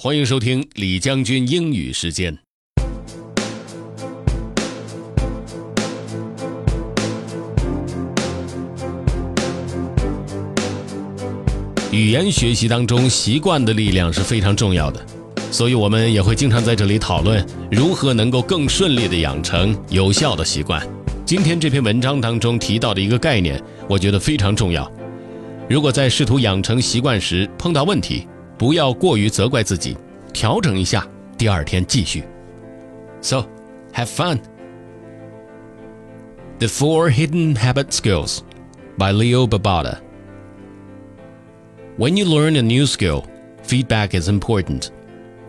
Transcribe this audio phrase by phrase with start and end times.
[0.00, 2.38] 欢迎收听李将军英语时间。
[11.90, 15.04] 语言学习当中，习惯的力量是非常重要的，
[15.50, 20.80] 所以我们也会经常在这里讨论如何能够更顺利的养成有效的习惯。
[21.26, 24.88] 今天这篇文章当中提到的一个概念，我觉得非常重要。
[25.68, 28.28] 如果在试图养成习惯时碰到问题，
[28.58, 29.96] 不要过于责怪自己，
[30.32, 31.06] 调整一下，
[31.38, 32.24] 第二天继续。
[33.20, 33.46] So,
[33.94, 34.40] have fun.
[36.58, 38.40] The Four Hidden Habit Skills
[38.98, 39.98] by Leo Babauta.
[41.96, 43.24] When you learn a new skill,
[43.62, 44.90] feedback is important.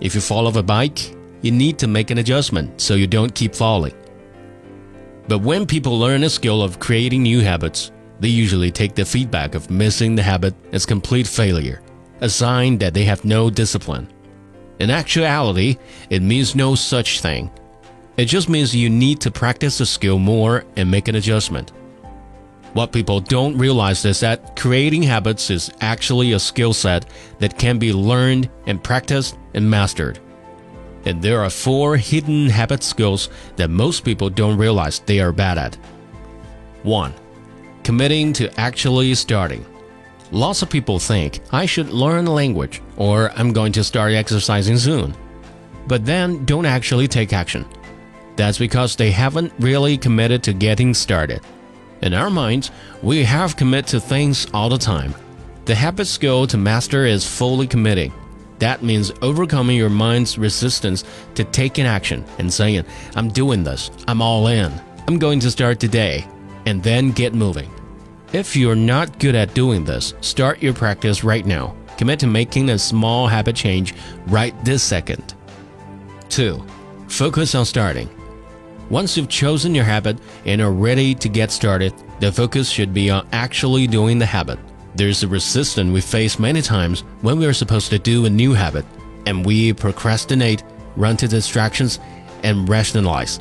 [0.00, 3.34] If you fall off a bike, you need to make an adjustment so you don't
[3.34, 3.92] keep falling.
[5.28, 9.54] But when people learn a skill of creating new habits, they usually take the feedback
[9.54, 11.82] of missing the habit as complete failure
[12.20, 14.08] a sign that they have no discipline.
[14.78, 15.76] In actuality,
[16.10, 17.50] it means no such thing.
[18.16, 21.72] It just means you need to practice the skill more and make an adjustment.
[22.74, 27.06] What people don't realize is that creating habits is actually a skill set
[27.38, 30.18] that can be learned and practiced and mastered.
[31.04, 35.58] And there are four hidden habit skills that most people don't realize they are bad
[35.58, 35.76] at.
[36.82, 37.14] 1.
[37.84, 39.64] Committing to actually starting.
[40.30, 44.78] Lots of people think I should learn a language or I'm going to start exercising
[44.78, 45.14] soon.
[45.86, 47.66] But then don't actually take action.
[48.36, 51.40] That's because they haven't really committed to getting started.
[52.02, 52.70] In our minds,
[53.02, 55.14] we have commit to things all the time.
[55.66, 58.12] The habit skill to master is fully committing.
[58.58, 64.22] That means overcoming your mind's resistance to taking action and saying, I'm doing this, I'm
[64.22, 64.72] all in,
[65.06, 66.26] I'm going to start today,
[66.66, 67.70] and then get moving.
[68.34, 71.76] If you're not good at doing this, start your practice right now.
[71.96, 73.94] Commit to making a small habit change
[74.26, 75.34] right this second.
[76.30, 76.60] 2.
[77.06, 78.10] Focus on starting.
[78.90, 83.08] Once you've chosen your habit and are ready to get started, the focus should be
[83.08, 84.58] on actually doing the habit.
[84.96, 88.52] There's a resistance we face many times when we are supposed to do a new
[88.52, 88.84] habit,
[89.26, 90.64] and we procrastinate,
[90.96, 92.00] run to distractions,
[92.42, 93.38] and rationalize.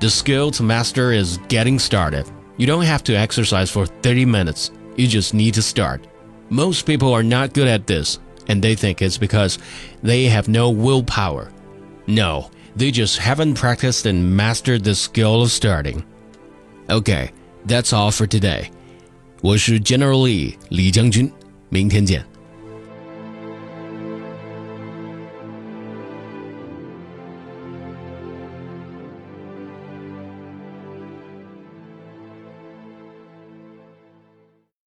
[0.00, 2.24] The skill to master is getting started.
[2.59, 6.07] You don't have to exercise for 30 minutes, you just need to start.
[6.49, 9.57] Most people are not good at this, and they think it's because
[10.03, 11.51] they have no willpower.
[12.07, 16.03] No, they just haven't practiced and mastered the skill of starting.
[16.89, 17.31] Okay,
[17.65, 18.69] that's all for today.
[19.41, 21.31] 我是 General Lee 李将军，
[21.69, 22.25] 明天见。